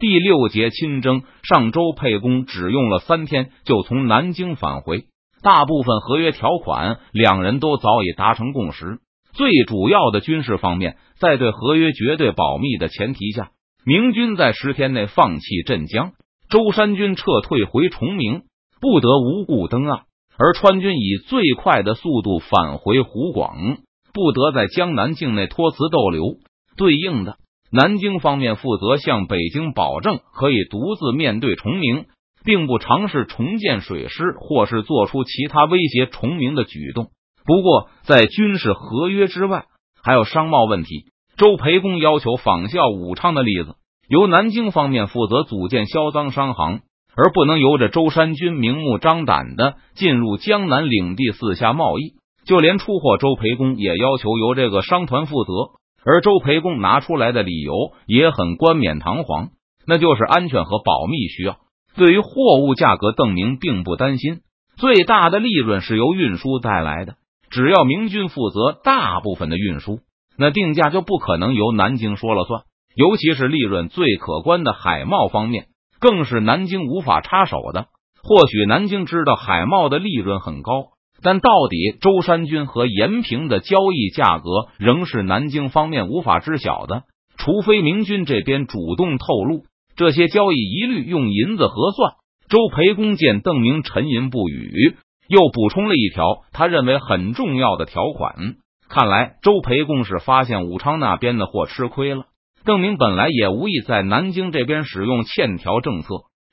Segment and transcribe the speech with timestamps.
[0.00, 5.04] 第六节亲征，上周沛公只用了三天就从南京返回，
[5.42, 9.00] 大部分合约条款两人都早已达成共识。
[9.34, 13.50] 最主要的军事方面，在对合约绝对保密的前提下，
[13.84, 16.12] 明军在十天内放弃镇江，
[16.48, 18.44] 舟山军撤退回崇明，
[18.80, 20.04] 不得无故登岸；
[20.38, 23.76] 而川军以最快的速度返回湖广，
[24.14, 26.38] 不得在江南境内托辞逗留。
[26.78, 27.36] 对应的，
[27.72, 32.06] 南京方面负责向北京保证可以独自面对崇明，
[32.44, 37.10] 并不尝试重建水师，或是做出其他威胁崇明的举动。
[37.44, 39.66] 不过，在军事合约之外，
[40.02, 41.06] 还有商贸问题。
[41.36, 43.76] 周培公要求仿效武昌的例子，
[44.08, 46.80] 由南京方面负责组建销赃商行，
[47.16, 52.14] 而不能由着舟山军明目张胆的进入江南领地四下贸易。
[52.44, 55.79] 就连出货，周培公也要求由这个商团负责。
[56.04, 59.50] 而周培公拿出来的理由也很冠冕堂皇，
[59.86, 61.58] 那就是安全和保密需要。
[61.96, 64.40] 对于货物价格，邓明并不担心，
[64.76, 67.16] 最大的利润是由运输带来的。
[67.50, 69.98] 只要明军负责大部分的运输，
[70.38, 72.62] 那定价就不可能由南京说了算。
[72.94, 75.66] 尤其是利润最可观的海贸方面，
[76.00, 77.86] 更是南京无法插手的。
[78.22, 80.90] 或许南京知道海贸的利润很高，
[81.22, 87.02] 但到底周山军和延平的交易价格仍是南京方面无法知晓的。
[87.36, 89.64] 除非明军这边主动透露，
[89.96, 92.12] 这些交易一律用银子核算。
[92.48, 94.96] 周培公见邓明沉吟不语。
[95.28, 98.56] 又补充了一条他认为很重要的条款。
[98.88, 102.24] 看来周培公是发现武昌那边的货吃亏了。
[102.64, 106.08] 邓明本来也无意在南京这边使用欠条政策，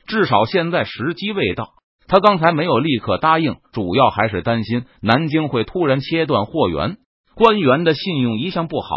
[0.05, 1.69] 至少现在时机未到。
[2.08, 6.97] 他刚才没有立刻答应，主要还是担心南京会突然切断货源，
[7.36, 8.88] 官员的信用一向不好，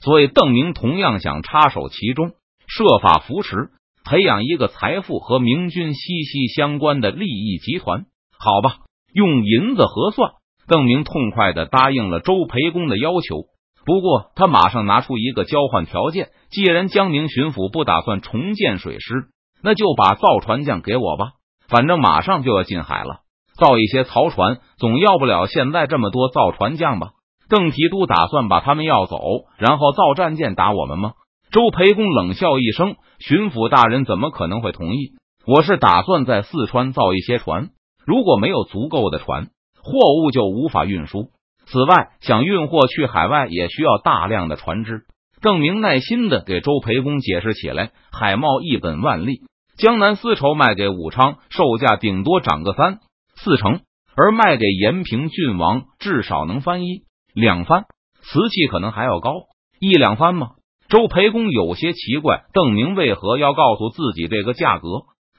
[0.00, 2.32] 所以邓明同样想插手其中，
[2.66, 3.70] 设法扶持
[4.04, 8.06] 培养一个财富和明军息息相关的利益集团。
[8.38, 8.78] 好吧。
[9.10, 10.32] 用银子核算，
[10.68, 13.46] 邓明痛快的答应了周培公的要求。
[13.86, 19.28] 不过，他马上拿出一个交换条件：既然江宁巡抚不打算重建水师，
[19.62, 21.32] 那就把造船匠给我吧。
[21.68, 23.20] 反正马上就要进海了，
[23.58, 27.10] 造一些曹船，总要不了现在这么多造船匠吧？
[27.48, 29.18] 邓提督打算把他们要走，
[29.58, 31.12] 然后造战舰打我们吗？
[31.50, 35.12] 周培公冷笑一声：“巡抚大人怎么可能会同意？
[35.46, 37.70] 我是打算在四川造一些船。”
[38.04, 39.48] 如果没有足够的船，
[39.82, 41.28] 货物就无法运输。
[41.66, 45.02] 此外，想运货去海外也需要大量的船只。
[45.42, 49.42] 邓明耐心的给周培公解释起来：海贸一本万利，
[49.78, 52.98] 江南丝绸卖给武昌，售价顶多涨个三
[53.36, 53.78] 四成；
[54.16, 57.84] 而卖给延平郡王，至少能翻一两番。
[58.20, 59.30] 瓷器可能还要高
[59.78, 60.48] 一两番吗？
[60.88, 64.88] 周培公有些奇怪，邓明为何要告诉自己这个价格？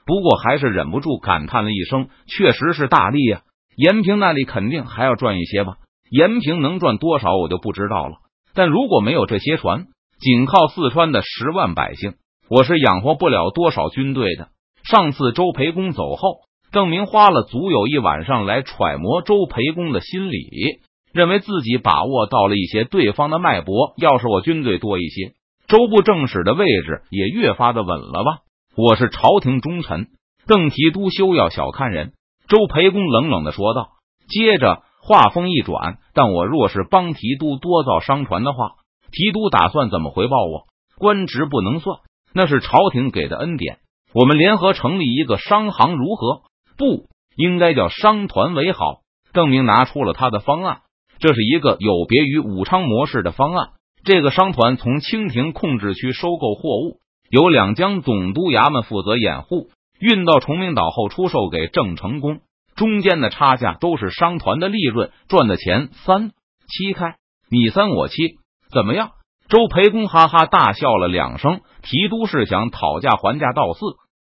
[0.06, 3.42] 不过还是忍不住感叹了一声：“确实是大利呀！
[3.76, 5.74] 延平那里肯定还要赚一些吧？
[6.10, 8.14] 延平能赚多少，我就不知道了。
[8.54, 12.14] 但如果没有这些船，仅靠四川的十万百姓，
[12.50, 14.48] 我是养活不了多少军队的。”
[14.82, 16.40] 上次周培公走后，
[16.72, 20.80] 邓明花了足有一晚上来揣摩周培公的心理，
[21.12, 23.94] 认为自己把握到了一些对方的脉搏。
[23.98, 25.34] 要是我军队多一些，
[25.68, 28.38] 周部正使的位置也越发的稳了吧？
[28.76, 30.08] 我是朝廷忠臣，
[30.48, 32.14] 邓提督休要小看人。”
[32.48, 33.90] 周培公冷冷的说道。
[34.28, 38.72] 接着话锋一转：“但我若是帮提督多造商船的话，
[39.12, 40.66] 提督打算怎么回报我？
[40.98, 41.98] 官职不能算，
[42.32, 43.78] 那是朝廷给的恩典。
[44.12, 46.42] 我们联合成立一个商行如何？
[46.76, 49.00] 不应该叫商团为好。”
[49.32, 50.80] 邓明拿出了他的方案，
[51.20, 53.68] 这是一个有别于武昌模式的方案。
[54.02, 56.98] 这个商团从清廷控制区收购货物。
[57.30, 59.70] 由两江总督衙门负责掩护，
[60.00, 62.40] 运到崇明岛后出售给郑成功，
[62.74, 66.32] 中间的差价都是商团的利润，赚的钱三
[66.66, 67.14] 七开，
[67.48, 68.16] 你三我七，
[68.72, 69.12] 怎么样？
[69.50, 73.80] 周培公哈哈大笑了两声，提督是想讨价还价到四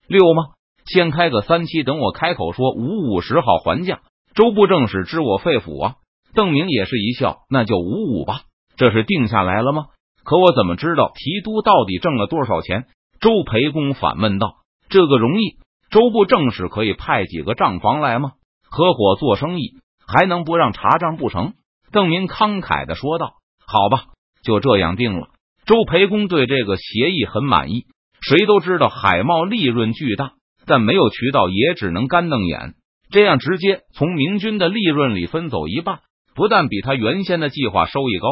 [0.08, 0.44] 六吗？
[0.86, 4.02] 先开个三七，等我开口说五五十好还价。
[4.36, 5.96] 周部正使知我肺腑啊！
[6.36, 8.42] 邓明也是一笑，那就五五吧，
[8.78, 9.86] 这是定下来了吗？
[10.24, 12.86] 可我怎么知道提督到底挣了多少钱？
[13.20, 14.58] 周培公反问道
[14.90, 15.58] ：“这个容易，
[15.90, 18.34] 周部正使可以派几个账房来吗？
[18.70, 21.54] 合伙做生意还能不让查账不成？”
[21.92, 24.14] 邓明慷慨的说道：“好吧，
[24.46, 25.28] 就这样定了。”
[25.68, 27.86] 周培公对这个协议很满意。
[28.22, 30.32] 谁都知道海贸利润巨大，
[30.66, 32.76] 但没有渠道也只能干瞪眼。
[33.12, 36.00] 这样直接从明军的利润里分走一半，
[36.36, 38.28] 不但比他原先的计划收益高。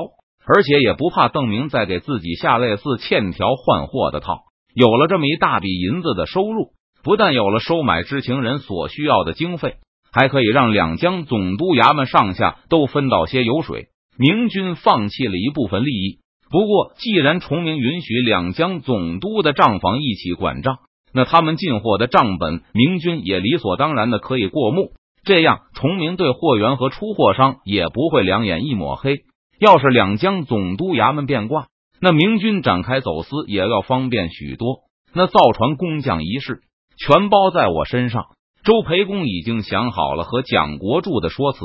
[0.45, 4.39] 而且也不怕邓明再给自己下类似欠条换货的套，
[4.75, 6.71] 有了这么一大笔银子的收入，
[7.01, 9.77] 不但有了收买知情人所需要的经费，
[10.11, 13.87] 还可以让两江总督衙门上下都分到些油水。
[14.17, 16.19] 明军放弃了一部分利益，
[16.49, 20.77] 不过既然崇明允许两江总督的账房一起管账，
[21.13, 24.93] 那他们进货的账本，明军也理所当然的可以过目。
[25.23, 29.21] 这样，崇明对货源和出货商也不会两眼一抹黑。
[29.59, 31.67] 要是两江总督衙门变卦，
[32.01, 34.79] 那明军展开走私也要方便许多。
[35.13, 36.61] 那造船工匠一事
[36.97, 38.25] 全包在我身上。
[38.63, 41.59] 周培公已经想好了和蒋国柱的说辞。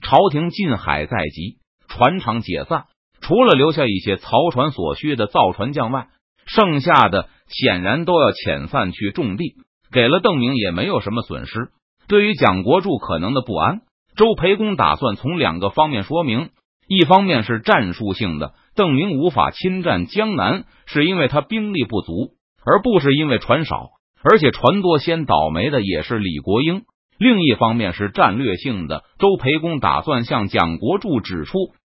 [0.00, 1.56] 朝廷禁海在即，
[1.88, 2.84] 船厂解散，
[3.20, 6.08] 除了留下一些漕船所需的造船匠外，
[6.46, 9.54] 剩下的显然都要遣散去种地。
[9.92, 11.68] 给了邓明也没有什么损失。
[12.08, 13.82] 对于蒋国柱可能的不安，
[14.16, 16.50] 周培公打算从两个方面说明。
[16.86, 22.32] 一方面是战术性的，邓明无法侵占江南，是因为他兵力不足，
[22.62, 23.90] 而不是因为船少。
[24.22, 26.82] 而且船多先倒霉的也是李国英。
[27.18, 31.58] 另一方面是战略性的，周培公打算向蒋国柱指出，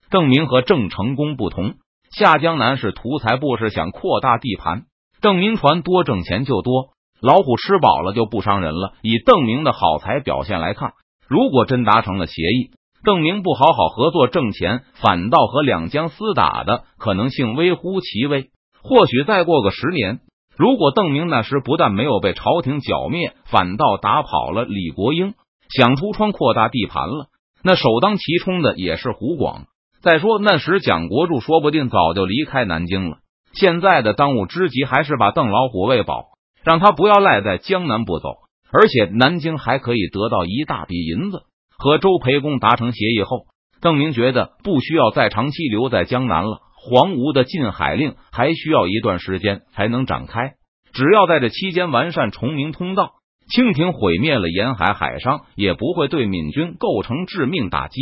[0.10, 1.76] 邓明和郑成功不同，
[2.12, 4.84] 下江南是图财，不是想扩大地盘。
[5.22, 6.90] 邓明船多挣钱就多，
[7.22, 8.94] 老虎吃饱了就不伤人了。
[9.02, 10.92] 以邓明的好财表现来看，
[11.28, 12.72] 如果真达成了协议。
[13.04, 18.50] 邓明不好好合作挣钱，反倒和两江厮打的可能性微乎其微。
[18.82, 20.22] 或许再过个十年，
[20.58, 25.34] 如果邓明那时不但没有被朝廷剿灭，反倒打跑了李国英，
[25.70, 27.28] 想出川扩大地盘了，
[27.64, 29.66] 那首当其冲的也是胡广。
[30.02, 33.18] 再说那时蒋国柱说不定早就离开南京了。
[33.54, 36.26] 现在的当务之急还是把邓老虎喂饱，
[36.64, 38.30] 让他不要赖在江南不走，
[38.72, 41.44] 而且南京还可以得到一大笔银子。
[41.78, 43.48] 和周培公达成协议后，
[43.82, 46.60] 邓明觉得不需要再长期留在江南了。
[46.86, 50.54] 黄吴的禁海令还需要一段时间才能展开，
[50.94, 53.14] 只要在这期间完善崇明通道，
[53.50, 58.00] 清廷毁灭了沿海海商，也不会对闽军构成致命打击。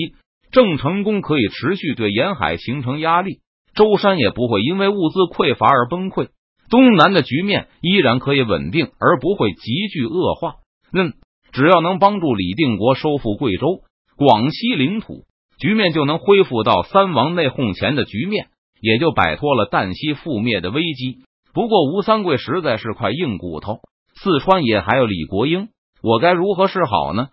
[0.51, 3.39] 郑成功可以持续对沿海形成压力，
[3.73, 6.27] 舟山也不会因为物资匮乏而崩溃，
[6.69, 10.55] 东南的局面依然可以稳定，而不会急剧恶化。
[10.93, 11.13] 嗯。
[11.51, 13.81] 只要能帮助李定国收复贵州、
[14.17, 15.25] 广西领土，
[15.59, 18.47] 局面就能恢复到三王内讧前的局面，
[18.83, 21.23] 也就摆脱了旦夕覆灭的危机。
[21.53, 23.79] 不过吴三桂实在是块硬骨头，
[24.13, 25.69] 四川也还有李国英，
[26.01, 27.29] 我该如何是好呢？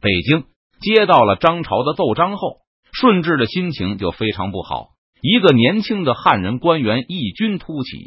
[0.00, 0.44] 北京
[0.80, 2.58] 接到了张朝的奏章后，
[2.92, 4.90] 顺治的心情就非常不好。
[5.20, 7.98] 一个年轻的汉人官员异军突起，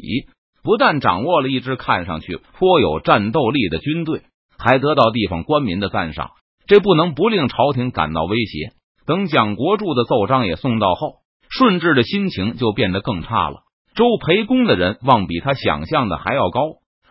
[0.62, 4.22] 不但掌握了一支看上去颇有战斗力的军队。
[4.60, 6.30] 还得到地方官民的赞赏，
[6.66, 8.72] 这不能不令朝廷感到威胁。
[9.06, 11.18] 等蒋国柱的奏章也送到后，
[11.50, 13.62] 顺治的心情就变得更差了。
[13.94, 16.60] 周培公的人望比他想象的还要高，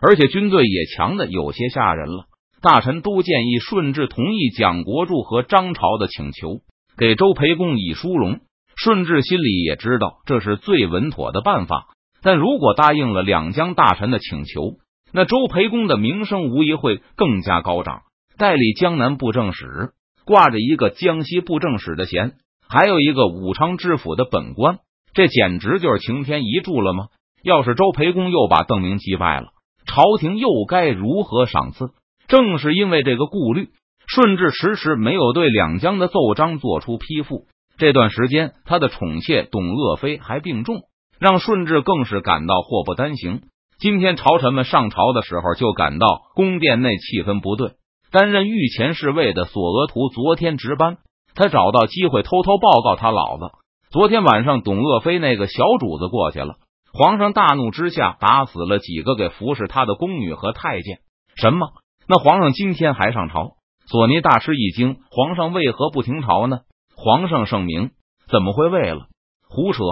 [0.00, 2.24] 而且军队也强的有些吓人了。
[2.60, 6.60] 大臣都建议顺治同意蒋国柱和张朝的请求，
[6.96, 8.40] 给周培公以殊荣。
[8.76, 11.88] 顺治心里也知道这是最稳妥的办法，
[12.22, 14.78] 但如果答应了两江大臣的请求，
[15.12, 18.02] 那周培公的名声无疑会更加高涨，
[18.36, 19.90] 代理江南布政使，
[20.24, 22.34] 挂着一个江西布政使的衔，
[22.68, 24.78] 还有一个武昌知府的本官，
[25.14, 27.06] 这简直就是晴天一柱了吗？
[27.42, 29.48] 要是周培公又把邓明击败了，
[29.86, 31.90] 朝廷又该如何赏赐？
[32.26, 33.68] 正是因为这个顾虑，
[34.06, 37.46] 顺治迟迟没有对两江的奏章做出批复。
[37.78, 40.82] 这段时间，他的宠妾董鄂妃还病重，
[41.18, 43.42] 让顺治更是感到祸不单行。
[43.78, 47.70] 今天朝臣们上朝的时候，就感到宫殿内气氛不对。
[48.10, 50.98] 担任御前侍卫的索额图昨天值班，
[51.38, 53.52] 他找到机会偷偷报告他老子：
[53.92, 56.56] 昨天晚上董鄂妃那个小主子过去了。
[56.92, 60.98] 皇上大怒之下，打死了几个给服侍他的宫女和太监。
[61.36, 61.68] 什么？
[62.08, 63.52] 那皇上今天还上朝？
[63.86, 66.62] 索尼大吃一惊：皇上为何不停朝呢？
[66.96, 67.92] 皇上圣明，
[68.28, 69.06] 怎么会为了？
[69.48, 69.84] 胡扯！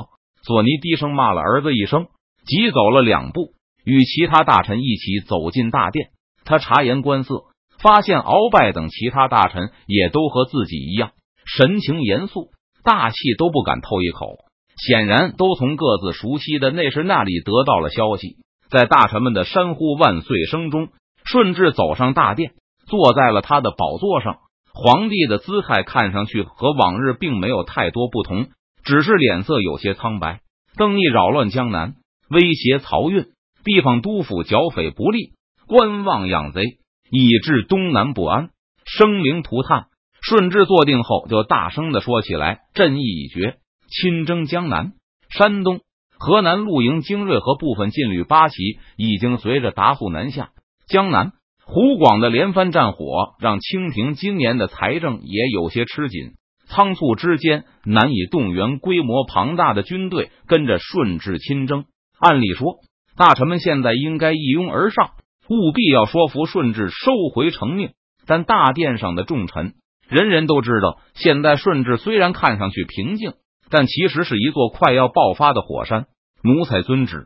[0.42, 2.08] 索尼低声骂了儿子一声，
[2.44, 3.52] 急走了两步。
[3.84, 6.08] 与其他大臣一起走进大殿，
[6.44, 7.44] 他察言观色，
[7.78, 11.12] 发现鳌拜等其他大臣也都和自己一样，
[11.46, 12.50] 神情严肃，
[12.84, 14.36] 大气都不敢透一口。
[14.76, 18.36] 显然都从各自熟悉的内侍那里得到了消息。
[18.68, 20.88] 在大臣们的山呼万岁声中，
[21.24, 22.52] 顺治走上大殿，
[22.86, 24.36] 坐在了他的宝座上。
[24.74, 28.48] 皇帝的姿态看上去和往日并没有太多不同，
[28.84, 30.40] 只是脸色有些苍白。
[30.76, 31.94] 邓毅扰乱江南，
[32.28, 33.28] 威胁漕运。
[33.64, 35.32] 地方督府剿匪不利，
[35.66, 36.62] 观望养贼，
[37.10, 38.50] 以致东南不安，
[38.84, 39.86] 生灵涂炭。
[40.28, 44.94] 顺治坐定后，就大声的说起来：“朕意已决，亲征江南、
[45.28, 45.82] 山东、
[46.18, 48.56] 河南陆营精锐和部分劲旅八旗
[48.96, 50.50] 已经随着达速南下。
[50.88, 51.30] 江南、
[51.64, 56.32] 湖广的连番战火让清廷今年的财政也有些吃紧，
[56.66, 61.84] 仓促之间难以动员规模庞大的军队跟着顺治亲征。
[62.18, 62.80] 按理说，
[63.16, 65.10] 大臣们现在应该一拥而上，
[65.48, 67.90] 务必要说服顺治收回成命。
[68.26, 69.74] 但大殿上的重臣
[70.08, 73.34] 人人都知道，现在顺治虽然看上去平静，
[73.70, 76.06] 但其实是一座快要爆发的火山。
[76.42, 77.24] 奴才遵旨。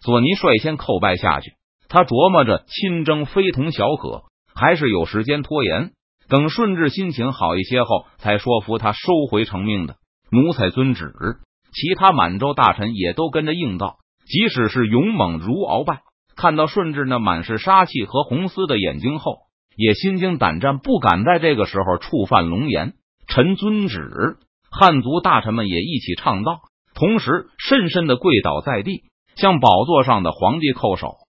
[0.00, 1.52] 索尼率先叩拜下去。
[1.88, 4.22] 他琢磨着亲征非同小可，
[4.54, 5.92] 还是有时间拖延，
[6.28, 9.96] 等顺治心情好一些后，才说服他收回成命的。
[10.30, 11.12] 奴才遵旨。
[11.72, 13.98] 其他满洲大臣也都跟着应道。
[14.26, 16.00] 即使是勇猛如鳌拜，
[16.36, 19.40] 看到顺治那满是杀气和红丝的眼睛后，
[19.76, 22.94] 也心惊胆战，不敢在这个时候触犯龙颜。
[23.26, 24.36] 臣遵旨。
[24.70, 26.60] 汉族大臣们也一起唱道，
[26.94, 29.04] 同时深深的跪倒在地，
[29.36, 31.23] 向宝座上的皇帝叩首。